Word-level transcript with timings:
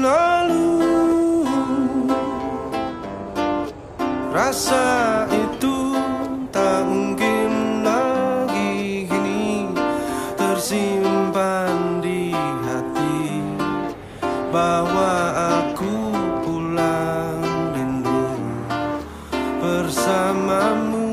lalu. 0.00 0.72
Rasa 4.30 5.26
itu 5.28 5.98
tak 6.54 6.86
mungkin 6.86 7.82
lagi 7.82 9.04
kini 9.10 9.68
tersimpan 10.38 12.00
di 12.00 12.32
hati. 12.64 13.42
Bahwa 14.50 15.12
aku 15.60 15.94
pulang 16.42 17.42
rindu 17.74 18.26
bersamamu 19.60 21.09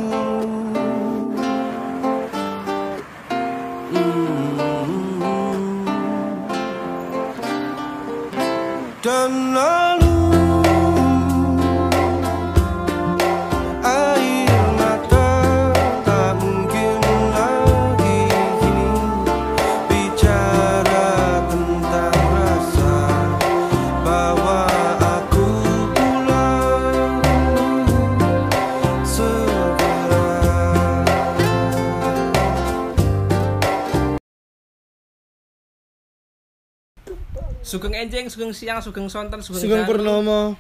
Sugeng 37.61 37.94
Enjing, 37.94 38.27
Sugeng 38.30 38.53
Siang, 38.53 38.80
Sugeng 38.80 39.08
Sonten, 39.09 39.39
Sugeng, 39.44 39.63
Sugeng. 39.66 39.86
Purnomo. 39.86 40.55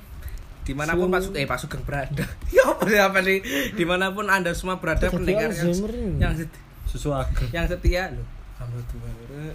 Di 0.67 0.75
mana 0.75 0.99
pun 0.99 1.07
Pak 1.07 1.21
Sugeng, 1.23 1.41
eh 1.43 1.47
Pak 1.47 1.59
Sugeng 1.63 1.83
berada. 1.87 2.25
ya 2.55 2.63
apa 2.67 2.83
sih 2.87 2.99
apa 2.99 3.19
nih? 3.23 3.39
Di 3.73 3.83
mana 3.87 4.11
pun 4.11 4.27
anda 4.27 4.51
semua 4.51 4.81
berada 4.81 5.07
pendengar 5.07 5.51
yang, 5.53 5.71
yang 6.19 6.33
setia, 6.35 6.61
yang 7.53 7.65
setia 7.69 8.03
loh. 8.11 8.27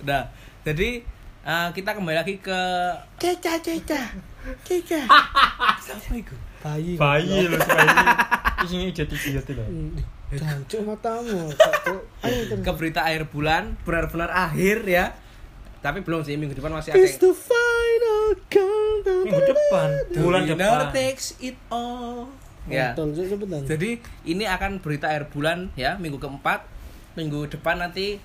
Nah, 0.07 0.31
jadi 0.63 1.03
eh, 1.43 1.69
kita 1.75 1.91
kembali 1.99 2.17
lagi 2.17 2.39
ke 2.39 2.61
Ceca, 3.19 3.59
ceca. 3.59 4.01
Ceca. 4.63 5.01
siapa 5.85 6.15
itu? 6.15 6.35
Bayi. 6.63 6.95
Bayi 6.95 7.39
loh 7.51 7.59
bayi. 7.59 7.99
Isinya 8.65 8.87
jadi 8.95 9.15
idiot 9.15 9.47
loh. 9.59 9.67
Jancuk 10.33 10.81
matamu. 10.87 11.51
Ayo 12.25 12.41
terus. 12.49 12.65
Ke 12.65 12.73
berita 12.73 13.05
akhir 13.05 13.29
bulan, 13.29 13.77
benar-benar 13.85 14.31
akhir 14.33 14.87
ya. 14.89 15.13
Tapi 15.83 15.99
belum 16.01 16.23
sih 16.23 16.35
minggu 16.35 16.55
depan 16.55 16.71
masih 16.71 16.95
It's 16.95 17.19
ada. 17.19 17.27
the 17.27 17.33
final 17.35 18.23
countdown. 18.47 19.23
Minggu 19.27 19.43
depan, 19.45 19.89
bulan 20.17 20.41
depan. 20.45 20.59
winner 20.71 20.83
takes 20.91 21.35
it 21.39 21.59
all. 21.69 22.31
Ya. 22.65 22.95
Jadi 22.95 23.99
ini 24.23 24.47
akan 24.47 24.79
berita 24.79 25.11
akhir 25.11 25.29
bulan 25.29 25.75
ya 25.75 25.99
minggu 25.99 26.17
keempat 26.17 26.63
minggu 27.13 27.51
depan 27.51 27.75
nanti 27.77 28.23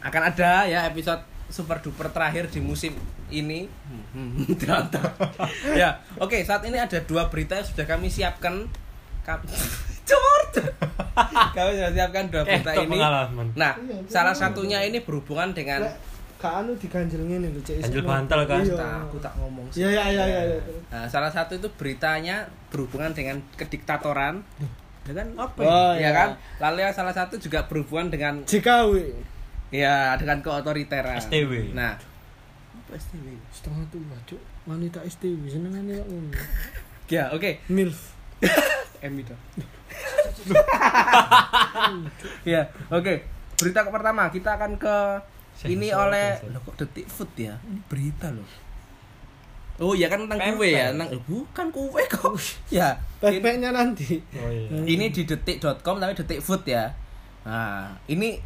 akan 0.00 0.22
ada 0.30 0.64
ya 0.64 0.86
episode 0.86 1.18
super 1.50 1.82
duper 1.82 2.06
terakhir 2.08 2.46
di 2.46 2.62
musim 2.62 2.94
ini. 3.28 3.66
Ternyata. 4.54 5.02
ya 5.82 5.98
oke 6.16 6.38
saat 6.40 6.62
ini 6.62 6.78
ada 6.78 7.02
dua 7.02 7.26
berita 7.26 7.58
yang 7.58 7.66
sudah 7.66 7.84
kami 7.84 8.06
siapkan. 8.06 8.70
Kami 9.26 9.50
sudah 11.76 11.90
siapkan 11.90 12.30
dua 12.30 12.42
Eh, 12.42 12.54
berita 12.56 12.70
tok 12.72 12.84
ini. 12.86 12.94
pengalaman. 12.94 13.46
Nah 13.54 13.72
salah 14.06 14.32
satunya 14.32 14.78
ini 14.80 15.02
berhubungan 15.02 15.50
dengan 15.50 15.90
Lek, 16.40 16.48
Kak 16.48 16.64
anu 16.64 16.72
diganjel 16.80 17.20
ngene 17.28 17.52
lho, 17.52 17.60
Cek. 17.60 17.84
Ganjel 17.84 18.04
bantal, 18.08 18.40
kan? 18.48 18.64
Iya. 18.64 18.76
Nah, 18.80 19.04
aku 19.04 19.16
tak 19.20 19.36
ngomong 19.36 19.68
sih. 19.68 19.84
Iya, 19.84 20.08
iya, 20.08 20.24
iya, 20.24 20.42
iya. 20.56 20.58
Nah, 20.88 21.04
salah 21.04 21.28
satu 21.28 21.52
itu 21.60 21.68
beritanya 21.76 22.48
berhubungan 22.72 23.12
dengan 23.12 23.44
kediktatoran. 23.60 24.40
Ya 25.04 25.12
kan? 25.12 25.28
Apa? 25.36 25.60
Oh, 25.60 25.92
ya 25.92 26.00
iya. 26.00 26.10
kan? 26.16 26.28
Lalu 26.56 26.88
yang 26.88 26.94
salah 26.96 27.12
satu 27.12 27.36
juga 27.36 27.68
berhubungan 27.68 28.08
dengan 28.08 28.34
JKW. 28.48 29.12
ya 29.70 30.16
dengan 30.16 30.40
keotoriteran. 30.40 31.20
STW. 31.20 31.76
Nah, 31.76 32.00
apa 32.72 32.92
STW? 32.96 33.36
Setengah 33.52 33.84
tua, 33.92 34.16
Cuk. 34.24 34.40
Wanita 34.64 35.04
STW 35.04 35.44
senengane 35.44 36.00
kok 36.00 36.08
ngono. 36.08 36.32
Ya, 37.12 37.28
oke. 37.36 37.60
MILF. 37.68 38.16
Emi 39.04 39.28
dong. 39.28 39.40
ya, 42.48 42.64
oke. 42.88 43.14
Berita 43.60 43.84
ke 43.84 43.90
pertama 43.92 44.32
kita 44.32 44.56
akan 44.56 44.80
ke 44.80 44.96
ini 45.66 45.88
Sensor, 45.88 46.08
oleh 46.08 46.28
loh 46.48 46.60
kok 46.62 46.74
detik 46.78 47.04
food 47.04 47.30
ya? 47.36 47.54
Ini 47.60 47.80
berita 47.84 48.30
loh. 48.30 48.48
Oh 49.80 49.92
iya 49.92 50.06
kan 50.06 50.24
tentang 50.24 50.40
kue 50.54 50.70
ya, 50.70 50.92
tentang 50.92 51.08
eh, 51.08 51.20
bukan 51.24 51.66
kue 51.68 52.04
kok. 52.06 52.36
ya. 52.68 52.92
ini- 52.92 53.40
Pek-peknya 53.40 53.70
nanti. 53.70 54.20
Oh 54.36 54.48
iya. 54.48 54.68
ini 54.86 55.08
di 55.08 55.24
detik.com 55.24 55.96
tapi 55.96 56.12
detik 56.14 56.40
food 56.40 56.64
ya 56.64 56.88
nah 57.40 57.88
ini 58.04 58.36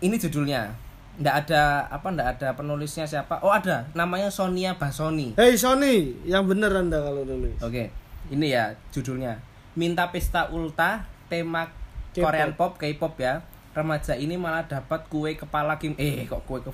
ini 0.00 0.16
judulnya 0.16 0.74
ndak 1.16 1.46
ada 1.46 1.86
apa 1.86 2.10
ndak 2.10 2.28
ada 2.34 2.48
penulisnya 2.52 3.06
siapa 3.06 3.38
oh 3.40 3.54
ada 3.54 3.86
namanya 3.92 4.26
Sonia 4.26 4.74
Basoni 4.74 5.38
Hei 5.38 5.54
Sony, 5.54 6.10
yang 6.24 6.48
bener 6.48 6.72
Anda 6.72 6.98
kalau 6.98 7.22
nulis. 7.22 7.54
oke 7.60 7.94
ini 8.28 8.46
ya 8.48 8.74
judulnya 8.90 9.38
minta 9.72 10.10
pesta 10.10 10.50
ulta 10.50 11.06
tema 11.28 11.70
K-pop. 12.10 12.24
Korean 12.24 12.50
pop 12.54 12.72
K-pop 12.74 13.14
ya 13.16 13.38
remaja 13.70 14.18
ini 14.18 14.34
malah 14.34 14.66
dapat 14.66 15.06
kue 15.06 15.38
kepala 15.38 15.78
Kim 15.78 15.94
eh 15.94 16.26
kok 16.26 16.42
kue 16.46 16.58
ke 16.58 16.70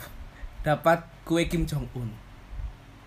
dapat 0.64 1.04
kue 1.28 1.44
Kim 1.46 1.68
Jong 1.68 1.86
Un 1.94 2.08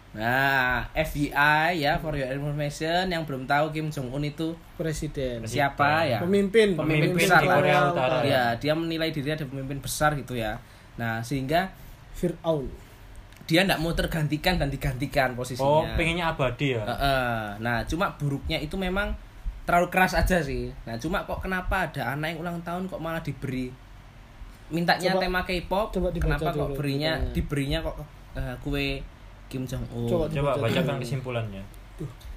nah 0.10 0.90
FBI 0.98 1.86
ya 1.86 2.02
for 2.02 2.18
your 2.18 2.34
information 2.34 3.14
yang 3.14 3.30
belum 3.30 3.46
tahu 3.46 3.70
Kim 3.70 3.94
Jong 3.94 4.10
Un 4.10 4.26
itu 4.26 4.58
Presiden. 4.74 5.46
siapa 5.46 6.06
ya 6.10 6.18
Pemimpin, 6.18 6.74
Pemimpin 6.74 7.14
besar 7.14 7.38
besar 7.38 7.42
di 7.42 7.48
lah. 7.48 7.58
Korea 7.62 7.80
Utara. 7.94 8.18
Ya, 8.26 8.44
dia 8.58 8.74
menilai 8.74 9.14
dirinya 9.14 9.38
ada 9.38 9.46
pemimpin 9.46 9.78
besar 9.84 10.18
gitu 10.18 10.34
ya. 10.34 10.58
Nah, 10.98 11.22
sehingga 11.22 11.70
Fir'aun. 12.18 12.66
dia 13.46 13.66
tidak 13.66 13.82
mau 13.82 13.94
tergantikan 13.98 14.62
dan 14.62 14.70
digantikan 14.70 15.34
posisinya. 15.34 15.66
Oh, 15.66 15.82
pengennya 15.98 16.30
abadi 16.30 16.78
ya. 16.78 16.86
Heeh. 16.86 17.62
Nah, 17.66 17.82
cuma 17.90 18.14
buruknya 18.14 18.62
itu 18.62 18.78
memang 18.78 19.14
terlalu 19.70 19.88
keras 19.88 20.18
aja 20.18 20.42
sih. 20.42 20.74
Nah, 20.84 20.98
cuma 20.98 21.22
kok 21.24 21.38
kenapa 21.40 21.86
ada 21.86 22.10
anak 22.10 22.34
yang 22.34 22.40
ulang 22.42 22.58
tahun 22.60 22.90
kok 22.90 22.98
malah 22.98 23.22
diberi 23.22 23.70
mintanya 24.70 25.14
Coba- 25.14 25.22
tema 25.22 25.42
K-pop, 25.44 25.88
kenapa 26.16 26.50
kok 26.50 26.58
dulu 26.70 26.74
berinya 26.76 27.12
beritanya. 27.16 27.34
diberinya 27.34 27.78
kok 27.82 27.96
eh, 28.36 28.56
kue 28.60 28.88
Kim 29.46 29.66
Jong 29.66 29.86
Un. 29.92 30.06
Coba 30.06 30.26
Coba 30.26 30.52
bacakan 30.60 30.98
kesimpulannya. 30.98 31.62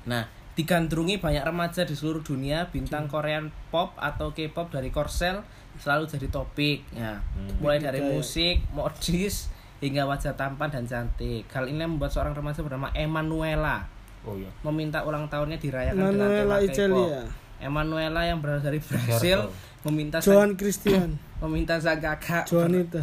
Nah, 0.05 0.25
digandrungi 0.53 1.17
banyak 1.17 1.41
remaja 1.41 1.85
di 1.85 1.93
seluruh 1.93 2.21
dunia, 2.21 2.69
bintang 2.69 3.05
Korean 3.07 3.49
pop 3.69 3.93
atau 3.97 4.33
K-pop 4.33 4.69
dari 4.69 4.89
Korsel 4.89 5.41
selalu 5.75 6.05
jadi 6.07 6.29
topik. 6.29 6.85
Ya, 6.91 7.17
Hmm. 7.33 7.49
mulai 7.59 7.77
dari 7.79 7.97
Budaya. 7.99 8.13
musik, 8.15 8.57
modis, 8.71 9.49
hingga 9.79 10.05
wajah 10.05 10.33
tampan 10.33 10.69
dan 10.69 10.85
cantik. 10.85 11.45
Hal 11.49 11.65
ini 11.65 11.81
membuat 11.83 12.09
seorang 12.09 12.33
remaja 12.33 12.61
bernama 12.61 12.89
Emanuela 12.93 13.89
Oh 14.23 14.35
iya. 14.35 14.51
meminta 14.63 15.03
ulang 15.03 15.27
tahunnya 15.27 15.59
dirayakan 15.59 15.99
dengan 15.99 16.15
Manuela 16.15 16.33
tema 16.39 16.57
K-pop. 16.57 16.69
Icelia. 16.69 17.23
Emanuela 17.59 18.21
yang 18.23 18.39
berasal 18.39 18.65
dari 18.65 18.79
Brasil 18.79 19.39
meminta 19.83 20.19
sang, 20.19 20.31
Johan 20.33 20.53
Christian. 20.55 21.09
meminta 21.43 21.75
sang 21.77 21.99
kakak 21.99 22.45
Johanita. 22.45 23.03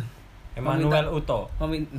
Emmanuel 0.52 1.08
Uto. 1.10 1.48
meminta, 1.62 1.96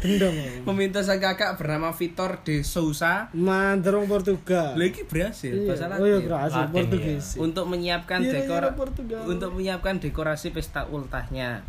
Dendam. 0.00 0.34
meminta 0.64 1.00
sang 1.00 1.18
kakak 1.18 1.54
bernama 1.54 1.90
Vitor 1.90 2.38
de 2.40 2.62
Souza 2.62 3.30
Mandarong 3.32 4.06
Portugal. 4.06 4.74
lagi 4.74 5.02
berhasil 5.02 5.50
Iya. 5.52 5.66
bahasa 5.68 5.84
Oh 5.92 6.02
iya, 6.02 6.16
Latin. 6.16 6.26
berhasil 6.26 6.60
Latin, 6.60 6.74
Portugis. 6.74 7.26
untuk 7.36 7.64
menyiapkan 7.66 8.18
Iya, 8.20 8.32
dekor 8.36 8.62
iya, 8.64 8.72
Portugal. 8.72 9.22
untuk 9.24 9.50
menyiapkan 9.52 9.94
dekorasi 9.98 10.50
pesta 10.50 10.86
ultahnya. 10.86 11.62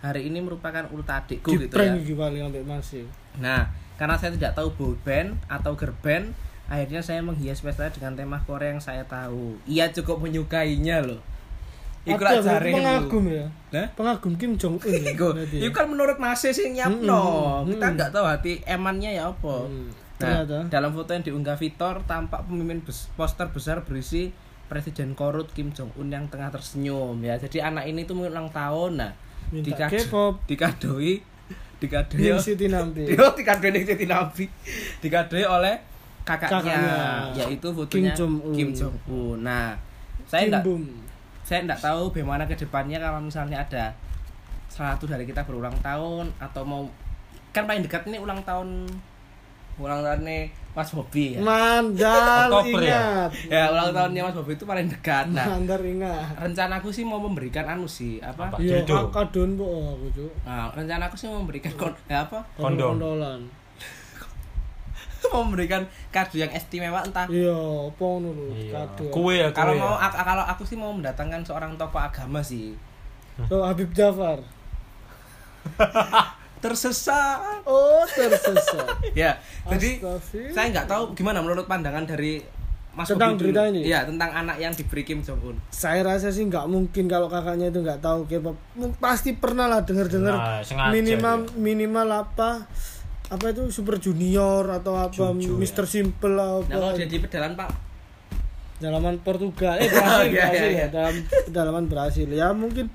Hari 0.00 0.26
ini 0.26 0.38
merupakan 0.38 0.86
ultah 0.88 1.22
adikku 1.22 1.46
Di 1.48 1.58
gitu 1.60 1.66
ya. 1.68 1.74
prank 1.88 1.94
iki 2.00 2.14
paling 2.14 2.42
ambek 2.44 2.64
masih. 2.64 3.06
Nah, 3.38 3.70
karena 3.94 4.14
saya 4.14 4.32
tidak 4.32 4.52
tahu 4.52 4.68
boy 4.72 4.94
band 5.00 5.36
atau 5.46 5.72
girl 5.72 5.94
band, 5.98 6.32
akhirnya 6.66 7.00
saya 7.00 7.20
menghias 7.20 7.60
pesta 7.60 7.88
dengan 7.88 8.14
tema 8.14 8.38
Korea 8.40 8.70
yang 8.70 8.80
saya 8.80 9.04
tahu. 9.04 9.56
Ia 9.64 9.90
cukup 9.90 10.20
menyukainya 10.20 11.00
loh. 11.00 11.20
Iku 12.02 12.18
lah 12.18 12.34
jaremu. 12.36 12.74
pengagum 12.76 13.24
ya. 13.26 13.46
Hah? 13.70 13.86
Pengagum 13.94 14.34
Kim 14.34 14.52
Jong 14.56 14.74
Un. 14.76 14.90
ya, 14.90 15.14
Iku, 15.14 15.38
ya? 15.38 15.62
iku 15.62 15.72
kan 15.72 15.86
menurut 15.86 16.18
Mas 16.18 16.42
sih 16.42 16.50
nyiapno. 16.68 17.22
Mm-mm, 17.62 17.70
Kita 17.70 17.78
mm-mm. 17.80 17.94
nggak 17.94 18.10
tahu 18.10 18.26
hati 18.26 18.52
emannya 18.64 19.14
ya 19.14 19.28
apa. 19.28 19.54
Hmm, 19.64 19.86
Nah, 20.18 20.46
ternyata. 20.46 20.58
dalam 20.68 20.90
foto 20.92 21.10
yang 21.10 21.24
diunggah 21.24 21.54
Vitor 21.56 21.98
tampak 22.04 22.46
pemimpin 22.46 22.78
bes- 22.80 23.10
poster 23.12 23.46
besar 23.48 23.82
berisi 23.82 24.30
Presiden 24.66 25.12
korut 25.12 25.50
Kim 25.50 25.70
Jong 25.70 25.90
Un 25.96 26.08
yang 26.08 26.26
tengah 26.26 26.46
tersenyum 26.48 27.18
ya. 27.18 27.34
Jadi 27.36 27.58
anak 27.58 27.84
ini 27.84 28.02
tuh 28.02 28.14
ulang 28.16 28.46
tahun 28.48 28.98
nah 28.98 29.12
Minta 29.50 29.74
dikado- 29.86 30.38
dikadoi 30.44 31.22
dikadoi 31.82 32.38
Siti 32.38 32.66
Nampi. 32.70 33.10
Yo 33.10 33.26
dikadoi 33.34 33.70
ning 33.74 33.82
Siti 33.82 34.06
Nabi. 34.06 34.46
Dikadoi 35.02 35.42
oleh 35.42 35.74
kakaknya, 36.22 36.62
Kakaknya. 36.62 36.94
yaitu 37.34 37.68
fotonya 37.74 38.14
Kim 38.14 38.18
Jong 38.18 38.34
Un. 38.38 38.54
Kim 38.54 38.70
Jong 38.70 38.96
Un. 39.10 39.38
Nah, 39.42 39.74
saya 40.22 40.46
enggak 40.46 40.62
saya 41.42 41.58
enggak 41.66 41.82
tahu 41.82 42.14
bagaimana 42.14 42.46
ke 42.46 42.54
depannya 42.54 43.02
kalau 43.02 43.18
misalnya 43.18 43.58
ada 43.58 43.90
salah 44.70 44.94
satu 44.96 45.10
dari 45.10 45.26
kita 45.26 45.42
berulang 45.44 45.74
tahun 45.82 46.30
atau 46.38 46.62
mau 46.64 46.86
kan 47.52 47.68
paling 47.68 47.84
dekat 47.84 48.08
ini 48.08 48.16
ulang 48.22 48.40
tahun 48.46 48.88
ulang 49.76 50.00
tahunnya 50.00 50.48
Mas 50.72 50.88
Bobi 50.88 51.36
ya. 51.36 51.40
Mandal 51.40 52.48
Oktober 52.48 52.80
ya? 52.80 52.88
ingat. 52.88 53.30
Ya 53.46 53.62
ulang 53.68 53.92
tahunnya 53.92 54.22
Mas 54.24 54.34
Bobi 54.34 54.52
itu 54.54 54.64
paling 54.64 54.88
dekat. 54.88 55.28
Nah, 55.28 55.44
Mandar 55.50 55.80
ingat. 55.80 56.32
rencanaku 56.34 56.88
sih 56.88 57.02
mau 57.02 57.18
memberikan 57.18 57.66
anu 57.66 57.84
sih 57.84 58.16
apa? 58.18 58.48
Apa? 58.48 58.56
Iya, 58.56 58.80
kadon 58.86 59.54
po 59.54 59.64
aku, 59.92 60.06
Cuk. 60.10 60.32
Nah, 60.42 60.72
rencanaku 60.72 61.14
sih 61.14 61.26
mau 61.26 61.38
memberikan 61.38 61.72
kon 61.74 61.92
ya 62.06 62.24
apa? 62.24 62.40
Kondom. 62.54 62.96
Kondolan. 62.96 63.44
mau 65.28 65.44
memberikan 65.44 65.80
kado 66.08 66.34
yang 66.34 66.50
istimewa 66.50 67.00
entah 67.00 67.24
Iya, 67.26 67.52
apa 67.86 68.02
ngono 68.02 68.30
lho, 68.32 68.44
Iya. 68.50 68.72
kado. 68.74 69.04
Kue 69.08 69.34
ya, 69.38 69.48
kue. 69.48 69.54
kalau 69.54 69.72
mau 69.74 69.94
ya. 69.94 70.08
ak- 70.08 70.24
kalau 70.24 70.44
aku 70.46 70.62
sih 70.62 70.74
mau 70.74 70.90
mendatangkan 70.90 71.40
seorang 71.42 71.76
tokoh 71.76 72.00
agama 72.00 72.40
sih. 72.40 72.72
Oh, 73.46 73.60
Habib 73.60 73.92
Jafar. 73.92 74.40
Tersesat. 76.62 77.60
Oh, 77.64 78.06
tersesat. 78.06 78.86
Ya, 79.12 79.36
jadi 79.66 79.98
saya 80.48 80.66
nggak 80.70 80.86
tahu 80.86 81.02
gimana 81.12 81.38
menurut 81.38 81.66
pandangan 81.66 82.06
dari 82.06 82.40
Mas 82.92 83.08
Tentang 83.08 83.34
dulu. 83.34 83.48
berita 83.48 83.66
ini? 83.66 83.82
Iya, 83.82 84.04
tentang 84.04 84.30
anak 84.30 84.56
yang 84.56 84.70
diberi 84.70 85.02
Kim 85.02 85.20
Jong 85.20 85.40
Un. 85.42 85.56
Saya 85.68 86.00
rasa 86.02 86.28
sih 86.28 86.44
nggak 86.44 86.64
mungkin 86.66 87.04
kalau 87.06 87.26
kakaknya 87.26 87.68
itu 87.68 87.80
nggak 87.80 87.98
tahu 87.98 88.24
K-pop. 88.26 88.56
Pasti 88.96 89.32
pernah 89.32 89.64
lah 89.66 89.80
dengar-dengar 89.80 90.32
Nah, 90.32 90.60
sengaja 90.60 90.92
minimal 90.92 91.36
dia. 91.42 91.56
minimal 91.58 92.08
apa 92.14 92.68
apa 93.26 93.44
itu 93.48 93.64
Super 93.70 93.96
Junior 93.96 94.68
atau 94.70 94.92
apa 94.94 95.32
Juju, 95.32 95.56
Mr. 95.56 95.84
Simple 95.84 96.30
lah 96.30 96.60
Nah, 96.62 96.68
kalau 96.70 96.86
apa 96.86 96.96
dia 96.96 97.08
di 97.08 97.16
pedalan 97.16 97.52
Pak, 97.54 97.70
dalaman 98.78 99.14
Portugal 99.18 99.76
eh 99.80 99.88
Brasil, 99.88 100.28
Iya, 100.28 100.44
Brasil 100.44 100.52
iya, 100.60 100.68
ya 100.68 100.76
iya. 100.76 100.86
dalam 100.88 101.14
pedalaman 101.46 101.84
Brasil 101.86 102.28
ya 102.28 102.52
mungkin 102.52 102.92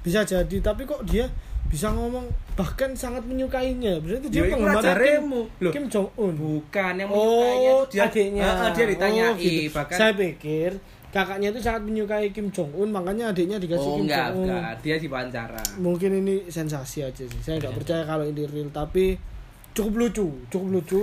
bisa 0.00 0.20
jadi 0.22 0.56
tapi 0.58 0.84
kok 0.84 1.04
dia 1.04 1.28
bisa 1.74 1.90
ngomong 1.90 2.22
bahkan 2.54 2.94
sangat 2.94 3.26
menyukainya 3.26 3.98
berarti 3.98 4.30
dia 4.30 4.46
penggemar 4.46 4.78
Kim. 4.94 5.26
Loh. 5.58 5.72
Kim 5.74 5.84
Jong 5.90 6.06
Un 6.14 6.32
bukan 6.32 6.92
yang 6.94 7.08
menyukainya 7.10 7.70
oh 7.72 7.82
dia 7.84 8.02
adiknya 8.06 8.42
Heeh, 8.46 8.68
dia 8.70 8.84
ditanyai 8.86 9.26
Oh, 9.26 9.34
gitu. 9.34 9.74
bahkan 9.74 9.98
saya 9.98 10.12
pikir 10.14 10.70
kakaknya 11.10 11.50
itu 11.50 11.58
sangat 11.58 11.82
menyukai 11.82 12.30
Kim 12.30 12.46
Jong 12.48 12.70
Un 12.72 12.88
makanya 12.88 13.30
adiknya 13.30 13.58
dikasih 13.58 13.82
Oh 13.84 13.98
Kim 13.98 14.06
enggak, 14.06 14.26
Jong 14.30 14.36
Un 14.36 14.46
enggak, 14.46 14.74
dia 14.80 14.96
diwawancara. 14.96 15.62
mungkin 15.78 16.10
ini 16.16 16.34
sensasi 16.46 17.02
aja 17.02 17.24
sih 17.24 17.40
saya 17.42 17.58
nggak 17.58 17.74
percaya 17.74 18.02
kalau 18.02 18.22
ini 18.22 18.46
real 18.46 18.70
tapi 18.70 19.18
cukup 19.74 19.94
lucu 19.98 20.26
cukup 20.48 20.68
lucu 20.70 21.02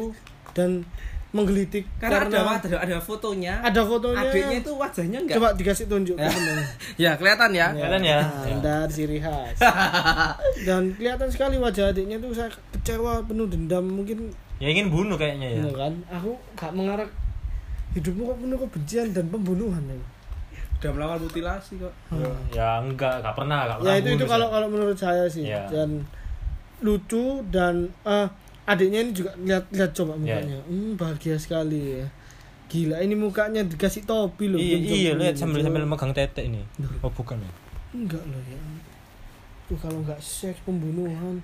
dan 0.51 0.87
menggelitik 1.31 1.87
Karena, 1.95 2.27
ada, 2.27 2.59
ada 2.59 2.77
ada 2.81 2.97
fotonya. 2.99 3.55
ada 3.61 3.81
fotonya 3.81 4.19
Adiknya 4.21 4.57
itu 4.59 4.71
wajahnya 4.73 5.17
enggak. 5.17 5.35
coba 5.39 5.47
dikasih 5.53 5.85
tunjuk 5.87 6.15
Ya. 6.15 6.27
Ya, 7.03 7.11
kelihatan 7.15 7.49
ya. 7.51 7.71
Kelihatan 7.71 8.03
ya? 8.03 8.19
Anda 8.45 8.75
ciri 8.85 9.17
khas 9.17 9.55
dan 10.67 10.91
kelihatan 10.93 11.27
sekali 11.27 11.55
wajah 11.55 11.89
adiknya 11.89 12.17
tuh 12.17 12.31
saya 12.31 12.51
kecewa 12.71 13.23
penuh 13.23 13.45
dendam 13.45 13.83
mungkin 13.83 14.27
Ya 14.57 14.69
ingin 14.69 14.87
bunuh 14.87 15.15
kayaknya 15.15 15.57
ya. 15.57 15.71
kan 15.71 15.93
aku 16.05 16.35
gak 16.53 16.71
mengarah 16.71 17.07
hidupmu 17.91 18.23
kok 18.25 18.37
penuh 18.37 18.57
kebencian 18.59 19.07
dan 19.09 19.25
pembunuhan 19.27 19.83
ya 19.83 19.95
Udah 20.77 20.91
melawan 20.91 21.19
mutilasi 21.19 21.77
kok. 21.77 21.93
Ya 22.49 22.77
enggak, 22.77 23.21
enggak 23.21 23.35
pernah, 23.35 23.57
enggak 23.63 23.77
ya 23.77 23.81
pernah. 23.81 23.95
itu 23.95 24.07
itu 24.09 24.15
bunuh, 24.17 24.27
kalau 24.27 24.47
kalau 24.49 24.67
menurut 24.67 24.97
saya 24.97 25.25
sih 25.25 25.45
Ya. 25.45 25.63
dan 25.67 26.03
lucu 26.79 27.39
dan 27.47 27.87
eh, 28.03 28.27
adiknya 28.71 28.99
ini 29.01 29.11
juga 29.11 29.31
lihat 29.37 29.63
lihat 29.69 29.91
coba 29.91 30.13
Ya. 30.13 30.37
mukanya 30.37 30.57
hmm, 30.63 30.95
bahagia 30.95 31.35
sekali 31.35 31.79
ya 31.95 32.05
gila 32.67 32.97
ini 32.97 33.13
mukanya 33.13 33.61
dikasih 33.61 34.03
topi 34.03 34.47
loh 34.47 34.55
Iya, 34.55 34.77
iya 34.79 35.11
lihat 35.13 35.35
sambil 35.35 35.59
sambil 35.59 35.83
megang 35.83 36.11
tetek 36.11 36.47
ini. 36.47 36.63
Oh 36.99 37.09
bukan 37.09 37.35
ya? 37.37 37.51
enggak 37.91 38.23
loh 38.23 38.39
ya 38.41 38.55
tuh 39.65 39.75
kalau 39.77 39.99
nggak 40.01 40.15
seks 40.17 40.63
pembunuhan 40.63 41.43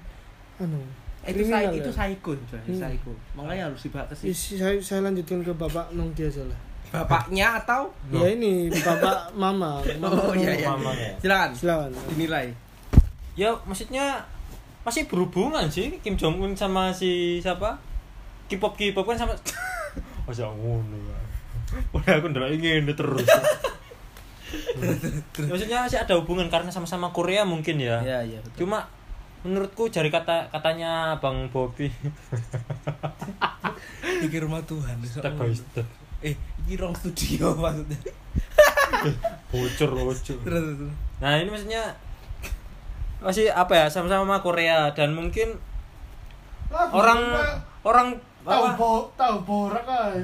anu 0.58 0.80
Itu 1.22 1.44
saya 1.44 1.68
ya. 1.68 1.76
itu 1.76 1.90
psycho, 1.90 2.32
sebenarnya, 2.32 2.64
Hmm. 2.66 2.80
psycho. 2.80 3.12
Makanya 3.34 3.64
harus 3.68 3.80
dibawa 3.82 4.06
ke 4.06 4.16
sini. 4.16 4.28
Isi- 4.32 4.56
saya, 4.56 4.80
saya 4.80 5.00
lanjutkan 5.04 5.44
ke 5.44 5.52
bapak 5.52 5.92
Nong 5.92 6.12
dia 6.14 6.26
aja 6.26 6.40
lah 6.42 6.60
Bapaknya 6.88 7.48
atau 7.58 7.92
Loh. 8.08 8.24
ya 8.24 8.32
ini 8.32 8.72
bapak 8.72 9.36
mama 9.36 9.84
Oh 10.08 10.32
iya 10.32 10.56
iya. 10.56 10.72
Ya. 10.72 11.12
Silakan. 11.20 11.52
silakan 11.52 11.92
Dinilai. 12.10 12.48
Ya 13.36 13.52
maksudnya 13.62 14.24
masih 14.88 15.04
berhubungan 15.04 15.68
sih 15.68 16.00
Kim 16.00 16.16
Jong 16.16 16.40
Un 16.40 16.56
sama 16.56 16.90
si 16.90 17.38
siapa? 17.38 17.76
K-pop 18.48 18.74
K-pop 18.74 19.04
kan 19.04 19.20
sama 19.20 19.36
Masa 20.26 20.48
ngono 20.48 20.96
ya. 20.96 21.18
Padahal 21.92 22.20
aku 22.20 22.28
ndelok 22.32 22.52
ingin 22.54 22.88
terus. 22.96 23.28
Maksudnya 25.38 25.84
masih 25.84 26.00
ada 26.00 26.16
hubungan 26.16 26.48
karena 26.48 26.72
sama-sama 26.72 27.12
Korea 27.12 27.44
mungkin 27.44 27.76
ya. 27.78 28.00
Iya 28.00 28.20
iya 28.26 28.40
betul. 28.40 28.64
Cuma 28.64 28.88
menurutku 29.44 29.88
dari 29.88 30.08
kata 30.08 30.48
katanya 30.50 31.20
Bang 31.20 31.48
Bobby 31.48 31.88
Iki 34.26 34.38
rumah 34.42 34.64
Tuhan. 34.64 34.98
step 35.04 35.36
by 35.36 35.52
step 35.52 35.86
Eh, 36.18 36.34
iki 36.64 36.74
rong 36.76 36.96
studio 36.96 37.54
maksudnya. 37.54 38.00
bocor 39.48 39.90
bocor. 39.94 40.38
Terus. 40.42 40.90
Nah 41.20 41.38
ini 41.38 41.48
maksudnya 41.48 41.84
masih 43.18 43.50
apa 43.50 43.74
ya 43.74 43.86
sama-sama 43.90 44.38
Korea 44.40 44.94
dan 44.94 45.18
mungkin 45.18 45.58
orang 46.94 47.22
orang 47.82 48.08
tahu 48.44 48.64
apa? 48.64 48.78
bo 48.78 48.92
tahu 49.18 49.36
borak 49.44 49.84
aja 49.84 50.22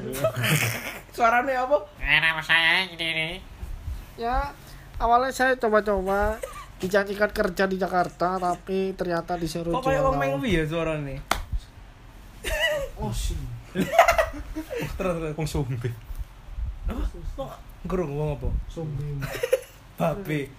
Suaranya 1.13 1.61
apa? 1.61 1.77
Nama 2.01 2.41
saya 2.41 2.89
ini 2.89 2.97
ini. 2.97 3.29
ya 4.17 4.49
awalnya 4.97 5.29
saya 5.29 5.53
coba-coba 5.57 6.37
dijanjikan 6.77 7.29
kerja 7.29 7.65
di 7.65 7.77
Jakarta 7.77 8.37
tapi 8.37 8.93
ternyata 8.93 9.37
disuruh 9.37 9.73
Kok 9.73 9.85
kayak 9.85 10.01
wong 10.01 10.17
jualan. 10.17 10.21
mengwi 10.37 10.57
ya 10.57 10.63
suaranya? 10.65 11.17
oh 13.01 13.13
sih 13.13 13.37
Terus 14.97 15.13
terus. 15.17 15.33
Wong 15.33 15.47
sumbe. 15.49 15.89
Kok 17.33 17.51
gerung 17.85 18.13
wong 18.13 18.29
apa? 18.37 18.49
zombie 18.69 19.17
Babe. 19.97 20.49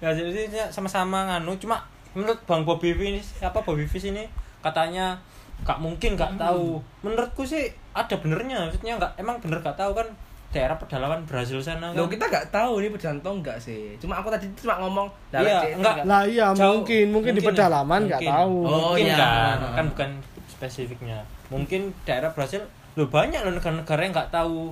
Ya 0.00 0.10
jadi 0.12 0.44
sama-sama 0.68 1.24
nganu 1.26 1.56
cuma 1.56 1.80
menurut 2.12 2.38
Bang 2.44 2.62
Bobby 2.62 2.92
ini 2.94 3.18
siapa 3.18 3.58
Bobby 3.60 3.84
Fish 3.84 4.06
ini 4.06 4.22
katanya 4.60 5.18
gak 5.62 5.78
mungkin 5.78 6.14
gak 6.14 6.36
tahu. 6.36 6.78
Menurutku 7.00 7.42
sih 7.42 7.66
ada 7.90 8.14
benernya 8.18 8.66
maksudnya 8.66 8.98
nggak 8.98 9.12
emang 9.16 9.38
bener 9.38 9.58
gak 9.60 9.74
tahu 9.74 9.94
kan 9.94 10.06
daerah 10.50 10.78
pedalaman 10.78 11.26
Brazil 11.26 11.58
sana 11.58 11.90
kan. 11.90 11.98
Lo 11.98 12.06
kita 12.06 12.30
nggak 12.30 12.46
tahu 12.48 12.78
ini 12.78 12.94
pejantung 12.94 13.42
nggak 13.42 13.58
sih? 13.58 13.98
Cuma 13.98 14.22
aku 14.22 14.30
tadi 14.30 14.46
cuma 14.54 14.78
ngomong. 14.78 15.10
Iya, 15.34 15.74
enggak. 15.74 15.74
enggak. 15.74 15.96
lah 16.06 16.22
iya 16.22 16.46
Jauh. 16.54 16.78
mungkin 16.78 17.06
mungkin 17.10 17.32
di 17.34 17.42
Mungkin, 17.42 17.58
pedalaman 17.58 18.00
nggak 18.06 18.22
tahu 18.22 18.56
Oh, 18.62 18.70
mungkin 18.94 19.04
iya. 19.10 19.16
kan 19.18 19.56
kan 19.74 19.84
bukan 19.90 20.10
spesifiknya 20.46 21.18
mungkin 21.50 21.90
daerah 22.06 22.30
Brasil 22.30 22.62
lo 22.94 23.10
banyak 23.10 23.42
loh 23.42 23.58
negara-negara 23.58 24.00
yang 24.06 24.14
nggak 24.14 24.30
tahu 24.30 24.70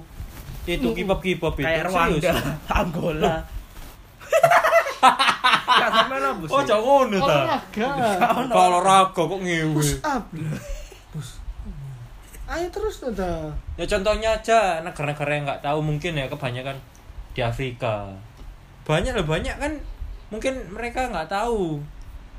itu 0.62 0.86
K-pop 0.94 1.18
K-pop 1.18 1.54
itu 1.58 1.66
Kayak. 1.66 1.90
Rwanda, 1.90 2.32
Angola. 2.78 3.34
Gak 5.02 5.88
lah 5.90 6.32
oh 6.46 6.62
jangan 6.62 6.84
ngono 6.86 7.18
ta? 7.26 7.58
Olahraga. 7.74 8.46
Kalau 8.46 8.78
raga 8.80 9.22
kok 9.26 9.40
ngewe. 9.42 9.74
Push 9.74 9.98
up 10.06 10.24
ayo 12.52 12.68
terus 12.68 13.00
tuh 13.00 13.08
dah 13.16 13.48
ya 13.80 13.88
contohnya 13.88 14.36
aja 14.36 14.84
negara-negara 14.84 15.30
yang 15.32 15.44
nggak 15.48 15.64
tahu 15.64 15.80
mungkin 15.80 16.20
ya 16.20 16.28
kebanyakan 16.28 16.76
di 17.32 17.40
Afrika. 17.40 18.12
Banyak 18.84 19.16
loh 19.16 19.24
banyak 19.24 19.56
kan. 19.56 19.72
Mungkin 20.28 20.68
mereka 20.68 21.08
nggak 21.08 21.32
tahu. 21.32 21.80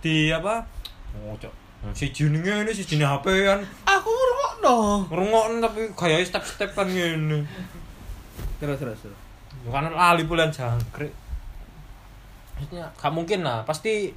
Di 0.05 0.29
apa? 0.29 0.61
Oh 1.17 1.33
cok. 1.33 1.53
Si 1.97 2.13
jenenge 2.13 2.61
ini 2.61 2.71
si 2.71 2.85
jenis 2.85 3.09
HP 3.09 3.25
kan. 3.25 3.59
Aku 3.89 4.09
ngerokok 4.09 4.53
dong 4.61 4.99
ngerungokno 5.09 5.57
tapi 5.65 5.81
kayak 5.97 6.29
step-stepan 6.29 6.87
ngene. 6.93 7.49
Terus 8.61 8.77
terus 8.77 8.99
terus. 9.01 9.19
Bukan 9.65 9.97
lali 9.97 10.23
bulan 10.29 10.53
jangkrik. 10.53 11.22
Maksudnya 12.75 12.97
gak 12.97 13.13
mungkin 13.13 13.39
lah, 13.41 13.61
pasti 13.63 14.09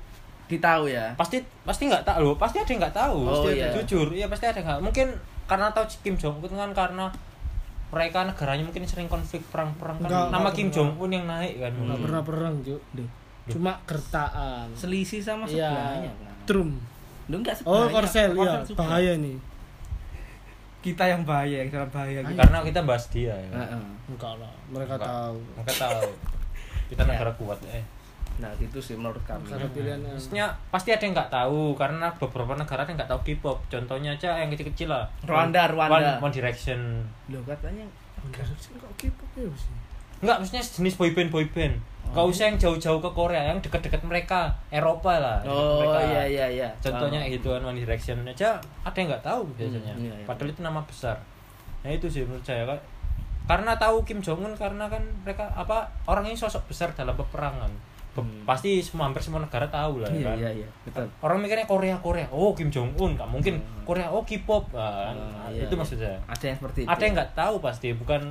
Ditahu 0.46 0.86
ya. 0.86 1.10
pasti 1.14 1.36
pasti 1.60 1.86
nggak 1.86 2.06
tahu 2.06 2.20
loh, 2.22 2.36
pasti 2.36 2.56
ada 2.56 2.66
yang 2.66 2.80
nggak 2.80 2.94
tahu. 2.94 3.18
Oh, 3.20 3.30
pasti 3.42 3.48
iya. 3.54 3.66
ada. 3.66 3.74
Jujur, 3.76 4.06
iya 4.10 4.26
pasti 4.26 4.46
ada 4.46 4.60
nggak. 4.60 4.78
Mungkin 4.80 5.06
karena 5.44 5.66
tahu 5.70 5.84
Kim 6.00 6.14
Jong 6.14 6.38
Un 6.38 6.52
kan 6.52 6.70
karena 6.72 7.06
mereka 7.86 8.22
negaranya 8.22 8.62
mungkin 8.62 8.82
sering 8.82 9.06
konflik 9.06 9.42
perang-perang 9.46 9.98
kan. 9.98 10.06
Enggak, 10.06 10.26
Nama 10.28 10.38
enggak 10.40 10.54
Kim. 10.54 10.68
Jong 10.70 10.90
Un 10.96 11.10
yang 11.10 11.24
naik 11.24 11.54
kan. 11.56 11.72
nggak 11.72 12.00
pernah 12.00 12.22
perang. 12.22 12.54
Duh. 12.62 12.78
cuma 13.46 13.78
gertaan 13.84 14.66
Selisih 14.72 15.18
sama 15.18 15.46
Iya. 15.46 15.70
sebelahnya 15.70 16.10
kan. 16.16 16.34
Trum 16.44 16.70
Lu 17.26 17.34
enggak 17.36 17.54
oh 17.60 17.86
sebelahnya. 17.86 17.90
korsel 17.92 18.30
iya 18.32 18.38
Korsel 18.38 18.62
juga. 18.66 18.78
bahaya 18.80 19.12
nih 19.16 19.36
Kita 20.78 21.04
yang 21.04 21.22
bahaya, 21.22 21.56
yang 21.58 21.70
dalam 21.72 21.86
bahaya 21.88 22.22
gitu. 22.22 22.34
Karena 22.36 22.58
kita 22.62 22.80
bahas 22.82 23.04
dia 23.08 23.34
ya. 23.34 23.50
Heeh. 23.52 23.82
enggak 24.08 24.34
lah 24.38 24.50
mereka 24.68 24.94
Enggak. 24.94 25.10
tahu 25.10 25.38
Mereka 25.56 25.72
tahu. 25.80 26.10
Kita 26.86 27.02
Ya. 27.02 27.08
negara 27.08 27.30
kuat 27.34 27.58
eh. 27.66 27.82
Nah, 28.36 28.52
gitu 28.60 28.78
sih 28.78 28.94
menurut 28.98 29.22
kami. 29.24 29.48
karena 29.48 29.64
pilihannya 29.72 30.12
Maksudnya 30.12 30.46
pasti 30.68 30.92
ada 30.92 31.00
yang 31.00 31.16
nggak 31.16 31.32
tahu 31.32 31.72
karena 31.72 32.06
beberapa 32.20 32.52
negara 32.52 32.84
ada 32.84 32.90
yang 32.92 32.98
nggak 33.00 33.10
tahu 33.10 33.20
K-pop. 33.32 33.58
Contohnya 33.72 34.12
aja 34.12 34.36
yang 34.36 34.52
kecil-kecil 34.52 34.92
lah. 34.92 35.08
Rwanda, 35.24 35.72
Rwanda. 35.72 36.20
One, 36.20 36.28
One 36.28 36.34
Direction. 36.34 37.00
Lo 37.32 37.40
katanya 37.48 37.88
Enggak 38.26 38.44
sih 38.58 38.74
kok 38.76 38.92
K-pop 38.98 39.30
ya 39.38 39.48
sih 39.54 39.72
Enggak, 40.24 40.36
maksudnya 40.40 40.64
jenis 40.64 40.96
boyband 40.96 41.28
boyband. 41.28 41.74
Gak 42.06 42.24
usah 42.24 42.48
yang 42.48 42.56
jauh-jauh 42.56 43.00
ke 43.02 43.10
Korea, 43.12 43.52
yang 43.52 43.58
deket-deket 43.60 44.00
mereka, 44.06 44.48
Eropa 44.72 45.18
lah. 45.20 45.38
Oh 45.44 45.82
mereka. 45.82 46.00
iya 46.06 46.22
iya 46.24 46.46
iya. 46.48 46.68
Contohnya 46.80 47.20
Paham. 47.20 47.34
gitu 47.36 47.46
kan 47.52 47.62
One 47.66 47.76
Direction 47.76 48.24
aja 48.24 48.56
ada 48.86 48.96
yang 48.96 49.08
nggak 49.12 49.24
tahu 49.26 49.42
biasanya. 49.58 49.92
Hmm, 49.92 50.06
iya, 50.06 50.14
iya. 50.22 50.24
Padahal 50.24 50.48
itu 50.54 50.62
nama 50.64 50.80
besar. 50.86 51.18
Nah 51.84 51.90
itu 51.92 52.06
sih 52.08 52.24
menurut 52.24 52.46
saya 52.46 52.64
Kak. 52.64 52.80
Karena 53.46 53.78
tahu 53.78 54.02
Kim 54.08 54.18
Jong 54.24 54.42
Un 54.42 54.54
karena 54.56 54.88
kan 54.88 55.02
mereka 55.22 55.46
apa 55.52 55.86
orang 56.08 56.26
ini 56.26 56.34
sosok 56.38 56.64
besar 56.66 56.90
dalam 56.96 57.14
peperangan. 57.14 57.70
Hmm. 58.22 58.44
Pasti 58.44 58.78
semua 58.78 59.04
hampir 59.04 59.20
semua 59.20 59.38
negara 59.38 59.66
tahu 59.66 60.00
lah 60.00 60.08
ya 60.08 60.16
Iya 60.16 60.24
kan. 60.24 60.36
iya 60.38 60.50
iya. 60.62 60.68
Betul. 60.84 61.06
Orang 61.20 61.38
mikirnya 61.40 61.64
Korea 61.64 61.96
Korea, 61.98 62.26
oh 62.30 62.52
Kim 62.52 62.68
Jong 62.68 62.94
Un, 62.94 63.12
nggak 63.12 63.26
mungkin 63.26 63.58
Hmm. 63.58 63.84
Korea, 63.84 64.06
oh 64.08 64.22
K-pop, 64.22 64.70
Nah, 64.70 65.10
Ah, 65.10 65.48
iya, 65.48 65.62
itu 65.62 65.70
iya. 65.70 65.78
maksud 65.78 65.96
saya. 65.96 66.18
Ada 66.24 66.44
yang 66.46 66.56
seperti 66.56 66.78
itu. 66.82 66.88
Ada 66.88 67.02
yang 67.02 67.14
nggak 67.14 67.32
tahu 67.32 67.54
pasti, 67.58 67.88
bukan 67.92 68.22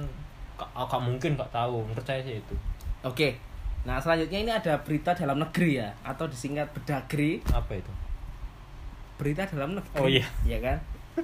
nggak 0.55 1.01
mungkin 1.01 1.31
nggak 1.35 1.51
tahu. 1.51 1.83
Menurut 1.83 2.03
saya 2.03 2.21
sih 2.21 2.37
itu. 2.37 2.55
Oke. 3.01 3.35
Nah, 3.83 3.99
selanjutnya 3.99 4.39
ini 4.39 4.49
ada 4.49 4.73
berita 4.79 5.13
dalam 5.13 5.37
negeri 5.37 5.77
ya 5.77 5.93
atau 6.01 6.25
disingkat 6.25 6.71
Bedagri, 6.71 7.37
Apa 7.47 7.75
itu? 7.75 7.91
berita 9.15 9.45
dalam 9.45 9.73
negeri. 9.73 9.95
Oh, 9.95 10.09
iya. 10.09 10.25
Iya 10.41 10.59
kan? 10.59 10.77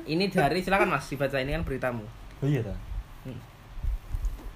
Ini 0.03 0.29
dari 0.29 0.61
silakan 0.61 0.87
Mas 0.89 1.03
dibaca 1.05 1.35
ini 1.35 1.51
kan 1.51 1.65
beritamu. 1.65 2.05
Oh 2.39 2.47
iya 2.47 2.61
ta? 2.61 2.71
Hmm. 3.25 3.35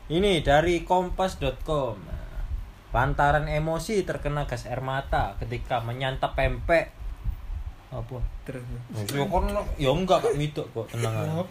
Ini 0.08 0.40
dari 0.40 0.86
kompas.com. 0.86 1.98
Lantaran 2.96 3.52
emosi 3.52 4.08
terkena 4.08 4.48
gas 4.48 4.64
air 4.72 4.80
mata 4.80 5.36
ketika 5.44 5.84
menyantap 5.84 6.32
pempek. 6.32 6.96
Apa? 7.92 8.24
Terus. 8.48 8.64
Ya 9.12 9.28
kan 9.28 9.52
ya 9.76 9.92
enggak 9.92 10.24
kak 10.24 10.40
midok 10.40 10.64
kok 10.72 10.88
tenang 10.96 11.12
aja. 11.12 11.44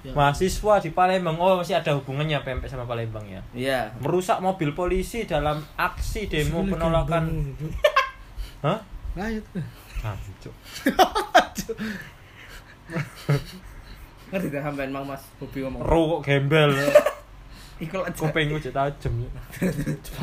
Ya. 0.00 0.16
Mahasiswa 0.16 0.80
di 0.80 0.96
Palembang, 0.96 1.36
oh 1.36 1.60
masih 1.60 1.76
ada 1.76 1.92
hubungannya 1.92 2.40
pempek 2.40 2.72
sama 2.72 2.88
Palembang 2.88 3.28
ya. 3.28 3.44
Iya. 3.52 3.92
Merusak 4.00 4.40
mobil 4.40 4.72
polisi 4.72 5.28
dalam 5.28 5.60
aksi 5.76 6.24
demo 6.24 6.64
penolakan. 6.64 7.28
Hah? 8.64 8.80
Lanjut. 9.12 9.44
Ah, 10.00 10.16
cuk. 10.40 10.54
Ngerti 14.32 14.48
dah 14.48 14.62
sampean 14.64 14.88
Mang 14.88 15.04
Mas 15.04 15.20
Bobi 15.36 15.60
ngomong. 15.60 15.84
Ro 15.84 16.00
kok 16.16 16.32
gembel. 16.32 16.72
Iku 17.80 17.96
aja. 17.98 18.12
Kupingku 18.12 18.56
cek 18.56 18.70
tajem. 18.70 19.12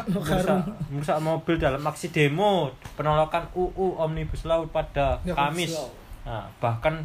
No 0.07 0.21
merusak, 0.21 0.45
karung. 0.45 0.61
merusak 0.87 1.17
mobil 1.19 1.55
dalam 1.57 1.81
aksi 1.81 2.07
demo 2.09 2.69
penolakan 2.93 3.43
UU 3.51 3.97
Omnibus 3.97 4.45
Law 4.45 4.61
pada 4.67 5.17
Ya, 5.21 5.33
Kamis. 5.33 5.73
Nah, 6.21 6.45
bahkan 6.57 7.01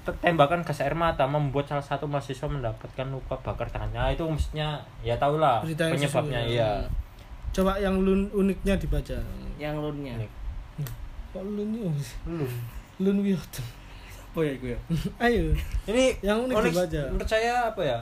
te- 0.00 0.16
tembakan 0.18 0.60
gas 0.60 0.80
air 0.80 0.92
mata 0.92 1.22
membuat 1.24 1.64
salah 1.64 1.80
satu 1.80 2.04
mahasiswa 2.04 2.44
mendapatkan 2.44 3.06
luka 3.06 3.38
bakar 3.38 3.66
tangannya. 3.66 3.96
Nah, 3.96 4.10
itu 4.10 4.22
maksudnya 4.22 4.68
ya 5.00 5.14
tahulah 5.14 5.62
Berita 5.62 5.86
yang 5.86 5.94
penyebabnya 5.94 6.40
sesuai. 6.40 6.52
iya. 6.52 6.70
Coba 7.50 7.72
yang 7.76 7.94
lun 7.96 8.26
uniknya 8.30 8.74
dibaca. 8.74 9.16
Yang 9.56 9.74
lunnya. 9.76 10.14
Ini. 10.16 10.28
Kok 11.30 11.42
lun 11.44 11.68
ini? 11.68 11.90
Lu. 12.26 12.46
Lun 13.00 13.16
Wiyoto. 13.20 13.62
Apa 14.30 14.40
ya 14.40 14.54
gue? 14.56 14.76
Ayo. 15.18 15.50
Ini 15.84 16.14
Yang 16.20 16.38
unik 16.46 16.56
dibaca. 16.64 17.00
menurut 17.08 17.26
saya 17.28 17.66
apa 17.66 17.82
ya? 17.82 17.98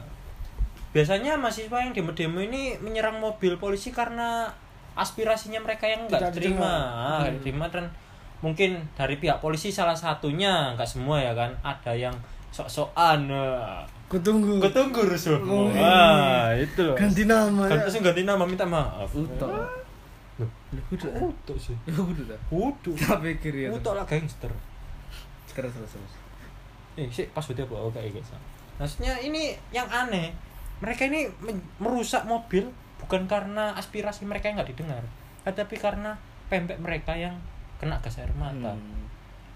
Biasanya 0.99 1.33
mahasiswa 1.35 1.79
yang 1.79 1.93
demo-demo 1.93 2.41
ini 2.41 2.75
menyerang 2.77 3.17
mobil 3.17 3.55
polisi 3.55 3.89
karena 3.89 4.51
aspirasinya 4.93 5.59
mereka 5.59 5.87
yang 5.87 6.05
Tidak 6.05 6.19
nggak 6.19 6.35
terima, 6.35 6.59
didengar. 6.59 7.07
ah, 7.07 7.19
nggak 7.21 7.35
diterima 7.39 7.67
dan 7.69 7.85
mungkin 8.39 8.71
dari 8.93 9.15
pihak 9.17 9.39
polisi 9.39 9.71
salah 9.71 9.95
satunya 9.95 10.75
nggak 10.75 10.87
semua 10.87 11.19
ya 11.19 11.31
kan 11.33 11.55
ada 11.61 11.91
yang 11.91 12.15
sok-sokan 12.51 13.27
eh, 13.27 13.79
Kutunggu. 14.07 14.59
ketunggu 14.59 15.05
rusuh 15.05 15.39
Oh, 15.41 15.69
wah 15.69 16.51
itu 16.51 16.81
loh 16.81 16.97
Ganti 16.97 17.23
nama 17.23 17.63
ya. 17.63 17.71
kan 17.71 17.79
terus 17.85 18.01
ganti 18.01 18.23
nama 18.23 18.43
minta 18.43 18.65
maaf 18.65 19.07
Uto. 19.13 19.47
Loh. 19.47 20.51
Uto 21.21 21.55
sih 21.55 21.77
Ya 21.87 21.95
kudu 21.95 22.23
dah. 22.25 22.39
Udo 22.49 22.91
Tak 22.95 23.21
pikir 23.21 23.55
ya. 23.55 23.69
Uto 23.71 23.93
lah 23.93 24.03
gangster 24.03 24.51
Terus 25.47 25.71
terus 25.71 25.91
terus. 25.91 26.13
eh 26.95 27.07
sih 27.09 27.27
pas 27.29 27.43
udah 27.45 27.63
bawa 27.65 27.87
kayak 27.91 28.11
gitu 28.13 28.35
maksudnya 28.75 29.15
ini 29.19 29.55
yang 29.71 29.87
aneh 29.87 30.31
mereka 30.79 31.03
ini 31.05 31.27
merusak 31.77 32.23
mobil 32.25 32.71
bukan 32.99 33.25
karena 33.25 33.75
aspirasi 33.75 34.23
mereka 34.23 34.47
yang 34.47 34.57
nggak 34.57 34.71
didengar 34.71 35.03
tetapi 35.43 35.75
karena 35.77 36.15
pempek 36.47 36.79
mereka 36.79 37.13
yang 37.13 37.35
kena 37.77 37.99
gas 37.99 38.17
air 38.17 38.31
mata 38.35 38.75
Hmm. 38.75 39.07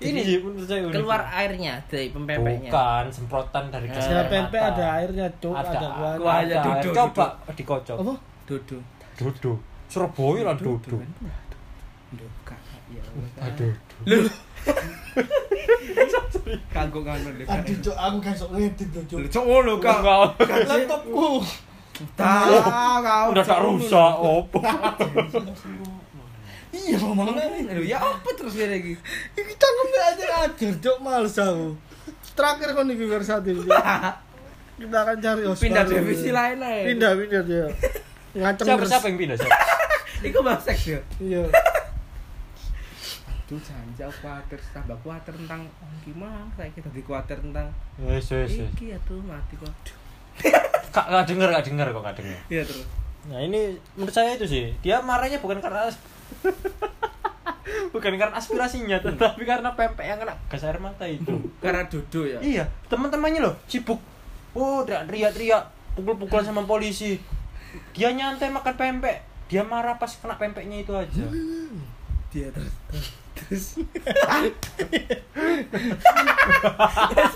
ini 0.03 0.19
sih 0.21 0.37
menurut 0.37 0.67
saya 0.67 0.83
unik. 0.83 0.95
Keluar 0.95 1.23
airnya 1.33 1.79
dari 1.87 2.11
pempeknya. 2.11 2.67
bukan 2.67 3.05
semprotan 3.09 3.65
dari 3.69 3.87
gas 3.87 4.03
Eh, 4.03 4.09
air 4.09 4.17
Ada 4.17 4.25
pempek 4.27 4.59
mata 4.61 4.73
ada 4.73 4.87
airnya, 4.97 5.27
Cuk, 5.37 5.55
ada 5.55 5.71
ada 5.71 5.89
kuahnya. 6.19 6.59
duduk, 6.61 6.93
coba 6.93 7.27
dikocok 7.49 7.97
Apa? 7.97 8.15
Dodo. 8.43 8.77
dodo 9.15 9.53
Surabaya 9.87 10.43
lah 10.43 10.55
dodo? 10.57 10.75
Dodo. 10.91 10.97
Ya 12.91 13.01
aduh 13.41 13.73
Lu. 14.05 14.19
Kagok 16.73 17.03
kangen 17.05 17.33
deh. 17.41 17.47
Aduh, 17.49 17.77
Cuk, 17.81 17.97
aku 17.97 18.19
kan 18.21 18.35
sok 18.37 18.51
ngedit 18.57 18.89
Cuk. 19.09 19.19
Lu 19.21 19.29
cok 19.29 19.45
ngono 19.45 19.73
kak. 19.81 19.99
Laptopku. 20.41 21.29
Tahu 22.17 22.55
kau. 23.05 23.27
udah 23.31 23.45
tak 23.45 23.61
rusak 23.63 24.13
opo 24.19 24.59
Iya, 26.73 26.97
ngomong 27.05 27.37
Aduh, 27.37 27.85
ya 27.85 28.01
apa 28.01 28.29
terus 28.33 28.57
kayak 28.57 28.81
lagi? 28.81 28.97
Iki 29.37 29.53
cangkemnya 29.61 30.01
aja 30.09 30.25
ajar, 30.49 30.73
Cuk, 30.81 30.97
males 31.05 31.37
aku. 31.37 31.77
Terakhir 32.33 32.69
kon 32.73 32.89
iki 32.89 33.05
Cuk. 33.07 33.69
Kita 34.83 34.99
akan 35.07 35.17
cari 35.23 35.43
host 35.47 35.63
Pindah 35.63 35.85
divisi 35.87 36.31
lain 36.35 36.59
aja. 36.59 36.83
Pindah, 36.91 37.11
pindah 37.15 37.43
dia. 37.45 37.67
Ngaceng 38.33 38.67
siapa 38.67 38.85
siapa 38.89 39.07
yang 39.13 39.19
pindah 39.21 39.37
siapa 39.37 39.53
Iku 40.27 40.39
bahas 40.41 40.65
seks 40.65 40.97
ya. 40.97 41.01
Iya. 41.21 41.45
Aduh, 43.53 43.61
jangan 44.01 44.17
khawatir, 44.17 44.57
tambah 44.73 44.97
khawatir 45.05 45.37
tentang 45.37 45.69
gimana? 46.01 46.41
Saya 46.57 46.73
kita 46.73 46.89
di 46.89 47.05
khawatir 47.05 47.37
tentang 47.37 47.69
yes 48.01 48.33
yes 48.33 48.65
yes 48.65 48.73
iki 48.73 48.97
ya 48.97 48.99
tuh 49.05 49.21
mati 49.29 49.61
kok. 49.61 49.69
kak 50.97 51.07
nggak 51.13 51.29
denger 51.29 51.49
nggak 51.53 51.67
denger 51.69 51.87
kok 51.93 52.01
nggak 52.01 52.17
denger 52.17 52.39
Iya 52.49 52.63
terus. 52.65 52.89
Nah 53.29 53.39
ini 53.45 53.77
menurut 53.93 54.15
saya 54.17 54.41
itu 54.41 54.49
sih 54.49 54.73
dia 54.81 55.05
marahnya 55.05 55.37
bukan 55.45 55.61
karena 55.61 55.85
bukan 57.93 58.13
karena 58.17 58.33
aspirasinya 58.33 59.05
tetapi 59.05 59.45
karena 59.45 59.77
pempek 59.77 60.01
yang 60.01 60.17
kena 60.17 60.33
gas 60.49 60.65
air 60.65 60.81
mata 60.81 61.05
itu. 61.05 61.37
Karena 61.61 61.85
dodo 61.93 62.25
ya. 62.25 62.41
iya 62.41 62.65
teman-temannya 62.89 63.45
loh 63.45 63.53
sibuk 63.69 64.01
oh 64.57 64.81
teriak-teriak 64.89 65.61
pukul-pukulan 65.93 66.49
sama 66.49 66.65
polisi 66.65 67.21
dia 67.93 68.17
nyantai 68.17 68.49
makan 68.49 68.81
pempek 68.81 69.21
dia 69.45 69.61
marah 69.61 70.01
pas 70.01 70.09
kena 70.09 70.41
pempeknya 70.41 70.81
itu 70.81 70.97
aja 70.97 71.29
Dia 72.33 72.49
terus. 72.49 72.75
Terus. 73.37 73.65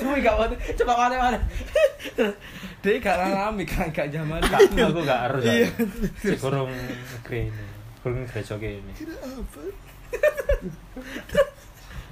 Semua 0.01 0.17
gak 0.25 0.35
mau. 0.35 0.49
Coba 0.57 0.93
mana 0.97 1.15
mana. 1.21 1.39
Dia 2.81 2.95
gak 3.01 3.17
ngalami 3.21 3.65
kan 3.69 3.93
gak 3.93 4.09
zaman. 4.09 4.41
Aku 4.41 5.01
gak 5.05 5.21
harus 5.29 5.45
iya 5.45 5.69
kurung 6.41 6.71
negeri 6.71 7.51
ini 7.51 7.65
kurung 8.03 8.23
gereja 8.31 8.55
ini 8.59 8.93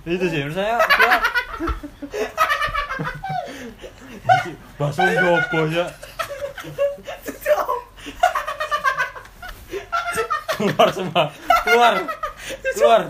itu 0.04 0.24
sih 0.28 0.40
menurut 0.44 0.56
saya 0.58 0.76
bakso 4.76 5.02
jopo 5.06 5.58
ya 5.72 5.86
keluar 10.58 10.88
semua 10.92 11.24
keluar 11.64 11.94
keluar 12.72 13.02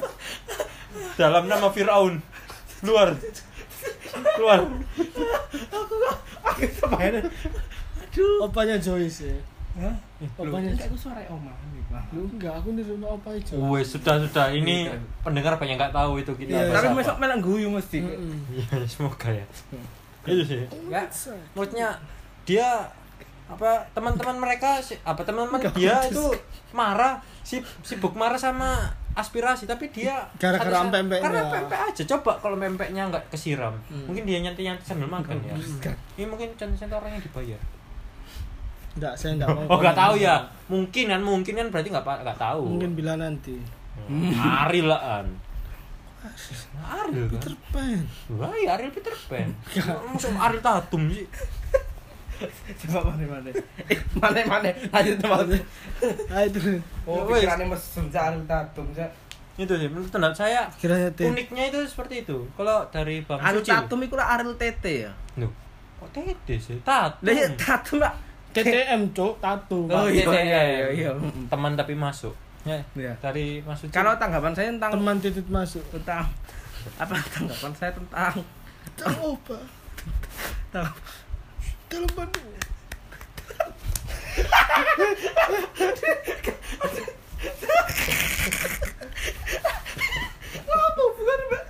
dalam 1.14 1.44
nama 1.44 1.68
Fir'aun 1.68 2.18
keluar 2.78 3.14
keluar 4.32 4.60
Aku 6.44 6.60
kemarin. 6.78 7.24
Aduh. 8.04 8.44
Opanya 8.44 8.76
Joyce 8.76 9.26
ya. 9.26 9.38
Hah? 9.76 9.94
Opanya 10.36 10.70
Lu, 10.70 10.78
aku 10.78 10.94
suara 10.94 11.18
oma. 11.26 11.50
Lu 12.12 12.28
enggak, 12.28 12.54
aku 12.54 12.68
nih 12.72 12.84
rumah 12.84 13.10
opanya 13.12 13.40
Joyce. 13.40 13.64
Wes 13.64 13.86
sudah 13.90 14.20
sudah 14.20 14.46
ini 14.50 14.86
Iya. 14.86 14.94
pendengar 15.24 15.56
banyak 15.56 15.74
nggak 15.74 15.90
tahu 15.90 16.20
itu 16.20 16.30
kita 16.36 16.52
Iya. 16.52 16.62
bahas 16.68 16.78
Tapi 16.80 16.94
besok 16.94 17.16
melang 17.18 17.40
guyu 17.40 17.68
mesti. 17.68 17.98
Iya, 18.52 18.76
semoga 18.86 19.28
ya. 19.28 19.42
Itu 20.22 20.42
sih. 20.44 20.62
Enggak. 20.62 21.10
Menurutnya 21.52 21.88
dia 22.44 22.68
apa 23.44 23.70
teman-teman 23.90 24.36
mereka 24.38 24.78
si- 24.78 25.00
apa 25.02 25.20
teman-teman 25.20 25.60
dia 25.74 26.00
itu 26.02 26.32
marah 26.70 27.18
si 27.40 27.60
sibuk 27.80 28.14
marah 28.14 28.38
sama 28.38 28.88
aspirasi 29.14 29.64
tapi 29.64 29.88
dia 29.88 30.26
Gara-gara 30.34 30.84
pempeknya. 30.84 31.22
karena 31.22 31.40
pempek 31.46 31.80
aja 31.84 32.02
coba 32.08 32.34
kalau 32.36 32.56
pempeknya 32.56 33.06
nggak 33.06 33.24
kesiram 33.28 33.74
Hmm. 33.86 34.04
mungkin 34.04 34.22
dia 34.22 34.38
nyantai 34.40 34.64
nyantai 34.64 34.84
sambil 34.84 35.06
makan 35.06 35.38
ya 35.40 35.54
Enggak. 35.54 35.94
ini 36.14 36.26
mungkin 36.26 36.48
contoh-contoh 36.52 36.96
orang 36.96 37.10
yang 37.12 37.22
dibayar 37.22 37.60
Enggak, 38.94 39.14
saya 39.14 39.30
enggak 39.34 39.48
mau. 39.54 39.62
oh 39.64 39.76
nggak 39.76 39.90
komen. 39.92 40.02
tahu 40.02 40.14
ya 40.18 40.36
mungkin 40.66 41.04
kan 41.08 41.20
mungkin 41.20 41.54
kan 41.56 41.66
berarti 41.68 41.88
nggak 41.88 42.02
pa- 42.04 42.20
nggak 42.20 42.38
tahu 42.38 42.62
Mungkin 42.68 42.90
bila 42.92 43.12
nanti. 43.14 43.54
Hmm. 44.04 44.34
Ariel 44.64 44.86
lah 44.86 45.02
an 45.18 45.26
Ariel 46.82 47.26
kan 47.26 47.36
Peter 47.36 47.54
Pan. 47.68 48.00
Wah, 48.32 48.50
iya 48.54 48.74
Ariel 48.74 48.90
Peter 48.90 49.12
Pan. 49.28 49.48
Masuk 50.08 50.32
Ariel 50.34 50.58
Tatum 50.58 51.02
sih. 51.08 51.26
Coba 52.80 53.10
mana 53.10 53.24
mana. 53.30 53.50
Eh, 53.84 53.98
mana 54.14 54.40
mana. 54.44 54.70
Lanjut 54.90 55.16
teman. 55.18 55.46
itu 56.40 56.60
Oh, 57.02 57.24
Wes. 57.26 57.40
pikirannya 57.40 57.66
mesum 57.68 58.04
jangan 58.08 58.40
tatum. 58.44 58.86
itu 59.54 59.70
sih 59.70 59.86
menurut 59.86 60.10
pendapat 60.10 60.34
saya 60.36 60.66
kiranya 60.74 61.06
teh 61.10 61.24
uniknya 61.24 61.70
itu 61.70 61.78
seperti 61.86 62.26
itu 62.26 62.42
kalau 62.52 62.82
dari 62.90 63.22
bang 63.22 63.38
Ariel 63.38 63.62
Suci 63.62 63.70
tatum 63.70 64.02
iku 64.02 64.14
lah 64.14 64.34
Ariel 64.34 64.50
tete 64.54 65.06
ya. 65.06 65.12
Loh, 65.36 65.46
kok 65.96 66.10
tete 66.12 66.54
sih 66.56 66.74
tatum 66.80 67.22
Lah 67.22 67.32
ya 67.32 67.46
tatum 67.54 68.02
lah. 68.02 68.14
TTM 68.50 69.10
cok 69.10 69.34
tato 69.38 69.86
Oh 69.86 70.06
iya 70.06 70.26
TTM. 70.26 70.42
iya 70.44 70.60
iya 70.64 70.86
iya. 70.90 71.10
teman 71.46 71.74
tapi 71.74 71.94
masuk 71.94 72.34
ya 72.62 72.82
Iya. 72.94 73.14
dari 73.20 73.58
Mas 73.60 73.78
Suci 73.78 73.90
Kalau 73.90 74.14
tanggapan 74.14 74.50
saya 74.52 74.70
tentang 74.70 74.90
teman 74.92 75.16
titit 75.18 75.46
masuk 75.46 75.82
tentang 75.92 76.26
apa 76.96 77.14
tanggapan 77.30 77.72
saya 77.72 77.90
tentang 77.92 78.34
coba 78.96 79.58
tentang 80.66 80.86
dalam 81.94 82.10
Bandung. 82.18 82.50
Apa 90.74 91.02
bukan 91.14 91.38
Mbak? 91.46 91.64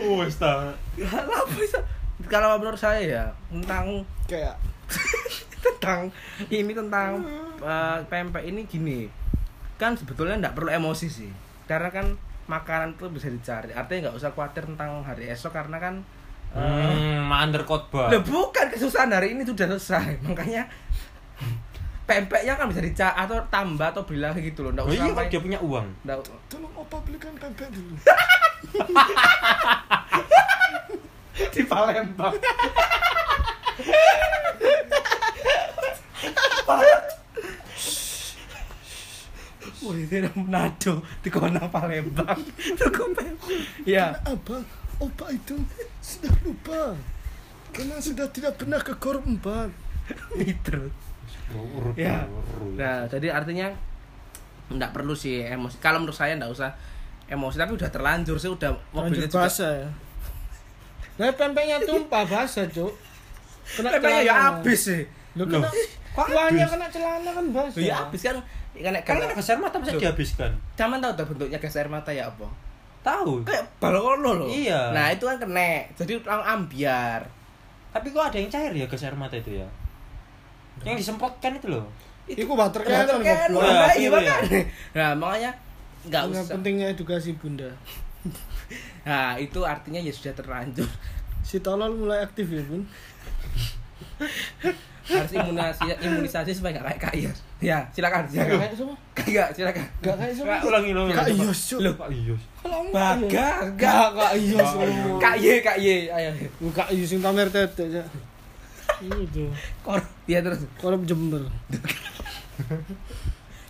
oh 0.00 0.24
Apa 1.04 1.44
bisa? 1.60 1.78
Kalau 2.32 2.56
menurut 2.56 2.80
saya 2.80 3.00
ya 3.04 3.24
tentang 3.52 4.08
kayak 4.24 4.56
tentang 5.60 6.08
ini 6.48 6.72
tentang 6.72 7.20
eh, 7.60 7.98
pempek 8.08 8.44
ini 8.48 8.64
gini. 8.64 9.00
Kan 9.76 10.00
sebetulnya 10.00 10.40
nggak 10.40 10.56
perlu 10.56 10.72
emosi 10.72 11.12
sih. 11.12 11.28
Karena 11.68 11.92
kan 11.92 12.16
makanan 12.48 12.96
itu 12.96 13.12
bisa 13.12 13.28
dicari. 13.28 13.76
Artinya 13.76 14.08
nggak 14.08 14.16
usah 14.16 14.32
khawatir 14.32 14.64
tentang 14.64 15.04
hari 15.04 15.28
esok 15.28 15.52
karena 15.52 15.76
kan 15.76 16.00
hmm 16.52 17.32
under 17.32 17.64
khotbah. 17.64 18.12
Lah 18.12 18.22
bukan 18.22 18.66
kesusahan 18.70 19.10
hari 19.10 19.32
ini 19.34 19.42
sudah 19.42 19.66
selesai. 19.76 20.20
Makanya 20.26 20.68
pempeknya 22.04 22.58
kan 22.58 22.68
bisa 22.68 22.82
dicari 22.84 23.14
atau 23.14 23.40
tambah 23.48 23.88
atau 23.88 24.02
beli 24.04 24.20
lagi 24.20 24.42
gitu 24.44 24.66
loh 24.66 24.74
nggak 24.74 24.84
oh 24.84 24.92
usah 24.92 25.06
iya 25.06 25.12
kan 25.16 25.24
dia 25.32 25.40
punya 25.40 25.58
uang. 25.64 25.86
Nggak- 26.04 26.28
tolong 26.50 26.72
opa 26.76 26.96
belikan 27.08 27.32
pempek 27.40 27.68
dulu? 27.72 27.94
Di 31.52 31.64
Palembang. 31.64 32.36
Wah, 39.82 39.98
ini 39.98 40.22
Manado 40.38 41.02
di 41.26 41.28
kona 41.32 41.66
Palembang. 41.66 42.38
Pempek. 42.78 43.34
Ya, 43.82 44.14
apa? 44.22 44.62
Opa 45.02 45.26
itu 45.34 45.58
sudah 46.02 46.34
lupa 46.42 46.98
karena 47.70 47.96
sudah 48.02 48.26
tidak 48.34 48.58
pernah 48.58 48.82
ke 48.82 48.92
korum 48.98 49.38
4 49.40 50.42
itu. 50.42 50.78
Ya. 51.96 52.26
Nah, 52.76 53.06
jadi 53.06 53.32
artinya 53.32 53.70
nggak 54.68 54.90
perlu 54.92 55.14
sih 55.14 55.46
emosi. 55.46 55.78
Kalau 55.78 56.02
menurut 56.02 56.16
saya 56.16 56.34
nggak 56.36 56.52
usah 56.52 56.74
emosi, 57.30 57.56
tapi 57.56 57.72
udah 57.78 57.88
terlanjur 57.88 58.36
sih, 58.36 58.50
udah 58.50 58.72
mobilnya 58.92 59.28
juga. 59.30 59.46
basah 59.48 59.72
ya 59.72 59.90
nah 61.20 61.28
pempeknya 61.28 61.76
tumpah 61.84 62.24
basah 62.24 62.64
cok 62.72 62.92
kena 63.76 63.88
Pempeknya 64.00 64.22
ya 64.24 64.34
habis 64.48 64.80
sih. 64.88 65.04
Loh, 65.36 65.44
kena 65.44 65.68
kok 66.16 66.26
kena 66.72 66.86
celana 66.88 67.30
kan 67.36 67.46
basah 67.52 67.80
ya 67.84 67.94
habis 68.00 68.20
kan. 68.24 68.36
Kan 68.72 68.96
kan 69.04 69.36
gas 69.36 69.52
air 69.52 69.60
mata 69.60 69.76
bisa 69.76 69.92
dihabiskan 70.00 70.50
Cuman 70.72 71.04
tahu 71.04 71.12
tuh 71.12 71.26
bentuknya 71.28 71.60
gas 71.60 71.76
air 71.76 71.92
mata 71.92 72.08
ya 72.08 72.32
apa? 72.32 72.48
Tahu 73.02 73.42
Kayak 73.42 73.66
balkono 73.76 74.30
loh. 74.38 74.48
Iya. 74.48 74.90
Nah, 74.90 75.10
itu 75.10 75.22
kan 75.22 75.36
kena. 75.36 75.82
Jadi 75.92 76.16
orang 76.22 76.44
ambiar. 76.58 77.20
tapi 77.90 78.08
kok 78.08 78.24
ada 78.24 78.34
yang 78.34 78.48
cair 78.48 78.72
ya 78.72 78.86
gas 78.86 79.02
air 79.02 79.12
mata 79.12 79.36
itu 79.36 79.52
ya 79.52 79.68
yang 80.80 80.96
disemprotkan 80.96 81.52
itu 81.54 81.68
loh 81.68 81.84
Iku 82.24 82.56
baterainya 82.56 83.04
Kan, 83.04 83.18
kan 83.18 83.20
kan, 83.20 83.50
goblok. 83.50 83.60
Nah, 83.60 83.92
iya 83.92 83.94
iya, 83.98 84.08
makanya. 84.08 84.60
Nah, 84.94 85.10
makanya 85.12 85.50
nggak 86.02 86.22
Yang 86.24 86.32
usah. 86.40 86.52
pentingnya 86.56 86.86
edukasi 86.88 87.30
bunda 87.36 87.68
Nah, 89.04 89.36
itu 89.36 89.60
artinya 89.60 89.98
ya 89.98 90.08
sudah 90.08 90.32
terlanjur. 90.32 90.88
si 91.42 91.60
tolol 91.60 91.92
mulai 91.92 92.22
aktif 92.22 92.48
ya 92.48 92.62
bun 92.64 92.80
Harus 95.04 95.32
imunisasi 95.34 95.82
imunisasi 96.00 96.50
supaya 96.54 96.78
nggak 96.78 96.86
kayak 96.88 97.02
kaya. 97.10 97.32
Ya, 97.62 97.78
silakan. 97.94 98.26
Silakan. 98.26 98.58
kayak 98.58 98.74
semua 98.74 98.96
Kayak, 99.14 99.48
silakan. 99.54 99.84
gak 100.02 100.16
kayak 100.18 100.34
semua 100.34 100.56
ulangi 100.66 100.90
ulangi 100.90 101.12
Kak 101.14 101.28
Iyos. 101.30 101.60
Loh, 101.78 101.94
Kak 101.94 102.10
Iyos 102.10 102.42
kalau 102.58 102.78
Bagas, 102.90 103.64
gak 103.78 104.06
kak 104.18 104.32
Iyos 104.34 104.66
semua 104.66 105.18
Kak 105.22 105.34
Ye, 105.38 105.54
Kak 105.62 105.78
Ye. 105.78 105.96
Ayo. 106.10 106.30
kak 106.74 106.88
Iyos 106.90 107.10
yang 107.14 107.22
pamer 107.22 107.48
tete 107.54 107.84
ya 107.88 108.04
itu 109.02 109.46
Kor, 109.82 109.98
dia 110.26 110.38
terus. 110.42 110.62
korup 110.78 111.02
Jember 111.06 111.42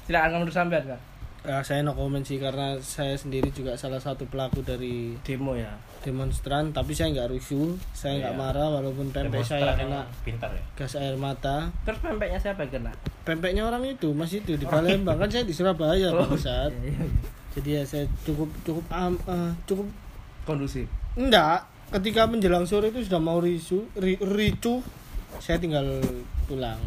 Silakan 0.05 0.43
menurut 0.43 0.53
sampean, 0.53 0.85
Kak. 0.85 1.01
Ya, 1.43 1.59
saya 1.61 1.81
no 1.81 1.93
comment 1.93 2.21
sih 2.21 2.37
karena 2.37 2.75
saya 2.79 3.15
sendiri 3.15 3.51
juga 3.51 3.75
salah 3.75 3.99
satu 3.99 4.25
pelaku 4.25 4.61
dari 4.61 5.19
Demo 5.21 5.53
ya. 5.53 5.75
demonstran 6.01 6.71
tapi 6.71 6.93
saya 6.93 7.11
nggak 7.13 7.31
rusuh 7.31 7.75
saya 7.91 8.19
nggak 8.21 8.33
Iya. 8.33 8.41
marah 8.41 8.69
walaupun 8.73 9.07
pempek 9.09 9.41
saya 9.41 9.75
kena 9.75 10.03
pintar 10.21 10.51
ya 10.51 10.63
gas 10.75 10.95
air 10.95 11.15
mata 11.15 11.71
Terus 11.83 11.99
pempeknya 11.99 12.39
siapa 12.39 12.63
yang 12.63 12.73
kena? 12.77 12.93
pempeknya 13.23 13.63
orang 13.65 13.83
itu 13.85 14.11
mas 14.11 14.31
itu 14.31 14.55
di 14.55 14.65
Palembang 14.65 15.15
kan 15.17 15.29
saya 15.29 15.43
di 15.43 15.53
Surabaya 15.53 16.11
Oh, 16.11 16.23
pada 16.25 16.35
saat 16.37 16.73
iya, 16.81 16.91
iya. 16.93 17.07
jadi 17.53 17.71
ya 17.73 17.83
saya 17.85 18.05
cukup 18.23 18.51
cukup 18.63 18.83
am, 18.89 19.15
eh, 19.21 19.53
cukup 19.65 19.87
Kondusif. 20.43 20.91
enggak 21.15 21.63
ketika 21.93 22.25
menjelang 22.25 22.65
sore 22.65 22.89
itu 22.89 23.03
sudah 23.03 23.19
mau 23.19 23.39
risu 23.39 23.87
ri, 23.95 24.17
ricuh 24.17 24.83
saya 25.39 25.57
tinggal 25.57 25.87
pulang 26.45 26.79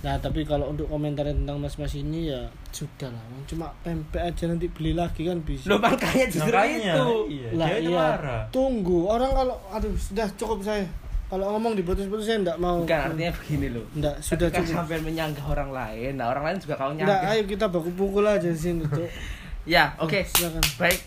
nah 0.00 0.16
tapi 0.16 0.42
kalau 0.42 0.70
untuk 0.70 0.86
komentar 0.86 1.24
tentang 1.24 1.56
mas-mas 1.56 1.94
ini 1.94 2.28
ya 2.28 2.42
sudah 2.70 3.08
lah 3.08 3.22
cuma 3.44 3.70
pempek 3.80 4.20
aja 4.20 4.44
nanti 4.46 4.66
beli 4.66 4.92
lagi 4.92 5.24
kan 5.24 5.38
bisa 5.40 5.68
Loh, 5.68 5.78
makanya 5.78 6.26
justru 6.26 6.50
Makanya, 6.50 6.94
itu. 6.94 7.08
iya, 7.28 7.48
lah 7.52 7.66
dia 7.66 7.78
itu 7.78 7.90
iya 7.90 7.98
marah 7.98 8.42
tunggu 8.48 8.98
orang 9.06 9.30
kalau 9.30 9.56
aduh 9.70 9.92
sudah 9.92 10.26
cukup 10.34 10.60
saya 10.60 10.86
kalau 11.26 11.46
ngomong 11.54 11.78
diputus-putus 11.78 12.26
saya 12.26 12.42
enggak 12.42 12.58
mau 12.58 12.82
Bukan 12.82 13.14
artinya 13.14 13.30
begini 13.30 13.70
loh. 13.70 13.86
enggak 13.94 14.18
sudah 14.18 14.50
Ketika 14.50 14.66
cukup 14.66 14.74
sampai 14.82 14.98
menyanggah 14.98 15.46
orang 15.46 15.70
lain, 15.70 16.12
nah 16.18 16.26
orang 16.26 16.42
lain 16.42 16.56
juga 16.58 16.74
kau 16.74 16.90
enggak 16.90 17.06
nyanggah. 17.06 17.30
ayo 17.30 17.42
kita 17.46 17.64
baku 17.70 17.90
pukul 17.94 18.26
aja 18.26 18.50
di 18.50 18.58
sini 18.58 18.82
Cuk. 18.82 19.06
Ya, 19.68 19.94
oke. 19.96 20.24
silakan 20.26 20.64
Baik. 20.74 20.98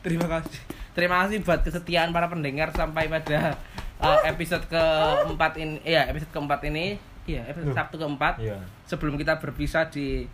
Terima 0.00 0.28
kasih. 0.28 0.60
Terima 0.92 1.16
kasih 1.24 1.42
buat 1.42 1.60
kesetiaan 1.60 2.12
para 2.12 2.28
pendengar 2.28 2.70
sampai 2.70 3.08
pada 3.08 3.58
uh, 4.00 4.20
episode 4.26 4.64
keempat 4.68 5.52
ini. 5.60 5.76
Iya, 5.84 6.08
episode 6.10 6.32
keempat 6.32 6.60
ini. 6.68 6.96
Iya, 7.26 7.42
episode 7.50 7.70
Loh. 7.72 7.76
Sabtu 7.76 7.96
keempat. 7.98 8.34
iya 8.38 8.58
Sebelum 8.86 9.18
kita 9.18 9.38
berpisah 9.42 9.90
di 9.90 10.30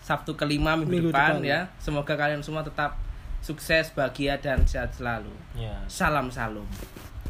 Sabtu 0.00 0.32
kelima 0.38 0.78
minggu, 0.78 0.90
Minggu 0.90 1.10
depan, 1.12 1.42
depan, 1.42 1.44
ya. 1.44 1.60
Semoga 1.82 2.14
kalian 2.16 2.40
semua 2.40 2.64
tetap 2.64 2.96
sukses, 3.40 3.92
bahagia 3.92 4.36
dan 4.40 4.62
sehat 4.64 4.92
selalu. 4.94 5.32
iya 5.56 5.80
Salam 5.88 6.28
salum. 6.32 6.66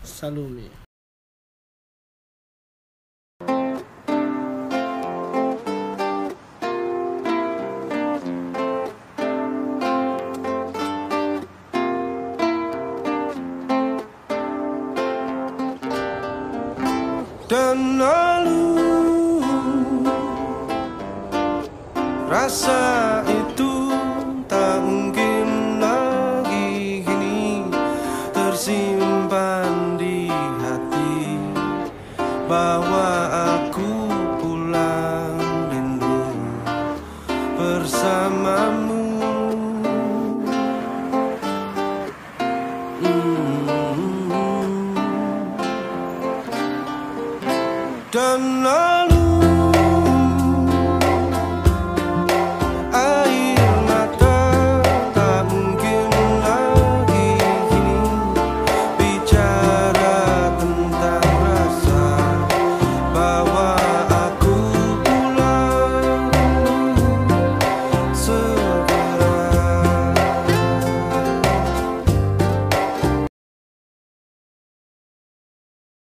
salumi 0.01 0.80